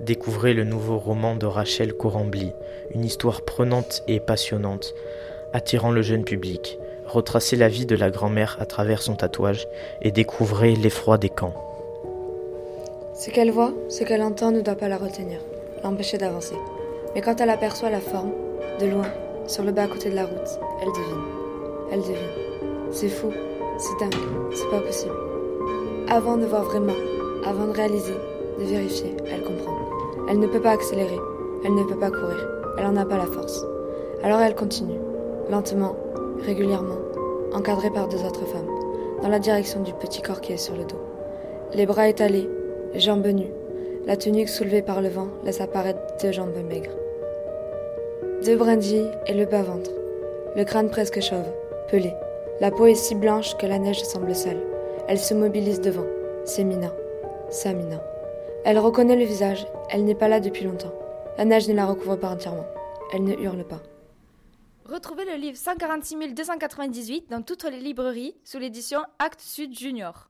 Découvrez 0.00 0.54
le 0.54 0.62
nouveau 0.62 0.96
roman 0.96 1.34
de 1.34 1.46
Rachel 1.46 1.92
Corambly, 1.92 2.52
une 2.94 3.04
histoire 3.04 3.42
prenante 3.42 4.04
et 4.06 4.20
passionnante, 4.20 4.94
attirant 5.52 5.90
le 5.90 6.02
jeune 6.02 6.24
public. 6.24 6.78
Retracez 7.06 7.56
la 7.56 7.68
vie 7.68 7.84
de 7.84 7.96
la 7.96 8.08
grand-mère 8.08 8.58
à 8.60 8.66
travers 8.66 9.02
son 9.02 9.16
tatouage 9.16 9.66
et 10.00 10.12
découvrez 10.12 10.76
l'effroi 10.76 11.18
des 11.18 11.30
camps. 11.30 11.54
Ce 13.14 13.30
qu'elle 13.30 13.50
voit, 13.50 13.72
ce 13.88 14.04
qu'elle 14.04 14.22
entend 14.22 14.52
ne 14.52 14.60
doit 14.60 14.76
pas 14.76 14.88
la 14.88 14.98
retenir, 14.98 15.40
l'empêcher 15.82 16.16
d'avancer. 16.16 16.54
Mais 17.14 17.20
quand 17.20 17.40
elle 17.40 17.50
aperçoit 17.50 17.90
la 17.90 18.00
forme, 18.00 18.30
de 18.78 18.86
loin, 18.86 19.10
sur 19.48 19.64
le 19.64 19.72
bas 19.72 19.84
à 19.84 19.88
côté 19.88 20.10
de 20.10 20.14
la 20.14 20.26
route, 20.26 20.60
elle 20.80 20.88
devine. 20.88 21.24
Elle 21.90 22.00
devine. 22.02 22.92
C'est 22.92 23.08
fou, 23.08 23.32
c'est 23.78 23.98
dingue, 23.98 24.20
c'est 24.54 24.70
pas 24.70 24.80
possible. 24.80 25.14
Avant 26.08 26.36
de 26.36 26.46
voir 26.46 26.62
vraiment, 26.62 26.94
avant 27.44 27.66
de 27.66 27.72
réaliser, 27.72 28.14
de 28.60 28.64
vérifier, 28.64 29.16
elle 29.30 29.42
comprend. 29.42 29.97
Elle 30.28 30.38
ne 30.38 30.46
peut 30.46 30.60
pas 30.60 30.72
accélérer, 30.72 31.18
elle 31.64 31.74
ne 31.74 31.84
peut 31.84 31.98
pas 31.98 32.10
courir, 32.10 32.48
elle 32.78 32.86
en 32.86 32.96
a 32.96 33.04
pas 33.04 33.16
la 33.16 33.26
force. 33.26 33.64
Alors 34.22 34.40
elle 34.40 34.54
continue, 34.54 34.98
lentement, 35.50 35.96
régulièrement, 36.44 36.98
encadrée 37.52 37.90
par 37.90 38.08
deux 38.08 38.24
autres 38.24 38.46
femmes, 38.46 38.68
dans 39.22 39.28
la 39.28 39.38
direction 39.38 39.80
du 39.80 39.92
petit 39.94 40.22
corps 40.22 40.40
qui 40.40 40.52
est 40.52 40.58
sur 40.58 40.76
le 40.76 40.84
dos. 40.84 41.00
Les 41.74 41.86
bras 41.86 42.08
étalés, 42.08 42.48
les 42.92 43.00
jambes 43.00 43.26
nues, 43.26 43.52
la 44.06 44.16
tunique 44.16 44.48
soulevée 44.48 44.82
par 44.82 45.00
le 45.00 45.08
vent 45.08 45.28
laisse 45.44 45.60
apparaître 45.60 46.00
deux 46.22 46.32
jambes 46.32 46.56
maigres. 46.68 46.96
Deux 48.44 48.56
brindilles 48.56 49.10
et 49.26 49.34
le 49.34 49.46
bas-ventre, 49.46 49.90
le 50.56 50.64
crâne 50.64 50.90
presque 50.90 51.20
chauve, 51.20 51.50
pelé. 51.90 52.12
La 52.60 52.70
peau 52.70 52.86
est 52.86 52.94
si 52.94 53.14
blanche 53.14 53.56
que 53.56 53.66
la 53.66 53.78
neige 53.78 54.02
semble 54.02 54.34
seule. 54.34 54.60
Elle 55.06 55.18
se 55.18 55.32
mobilise 55.32 55.80
devant. 55.80 56.06
C'est 56.44 56.64
Mina. 56.64 56.92
Sa 57.50 57.72
Mina. 57.72 58.02
Elle 58.70 58.78
reconnaît 58.78 59.16
le 59.16 59.24
visage. 59.24 59.66
Elle 59.88 60.04
n'est 60.04 60.14
pas 60.14 60.28
là 60.28 60.40
depuis 60.40 60.64
longtemps. 60.64 60.92
La 61.38 61.46
neige 61.46 61.66
ne 61.68 61.72
la 61.72 61.86
recouvre 61.86 62.16
pas 62.16 62.28
entièrement. 62.28 62.66
Elle 63.14 63.24
ne 63.24 63.32
hurle 63.32 63.66
pas. 63.66 63.80
Retrouvez 64.84 65.24
le 65.24 65.36
livre 65.36 65.56
146 65.56 66.34
298 66.34 67.30
dans 67.30 67.40
toutes 67.40 67.64
les 67.64 67.80
librairies 67.80 68.34
sous 68.44 68.58
l'édition 68.58 69.00
Actes 69.18 69.40
Sud 69.40 69.74
Junior. 69.74 70.28